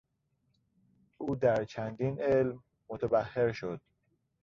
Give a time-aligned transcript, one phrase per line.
[1.17, 3.81] او در چندین علم متبحر شد.